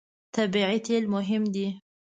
طبیعي 0.35 0.79
تېل 0.87 1.03
مهم 1.15 1.43
دي. 1.53 1.67